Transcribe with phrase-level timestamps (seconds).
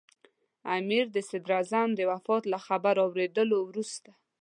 [0.77, 4.09] امیر د صدراعظم د وفات له خبر اورېدو وروسته.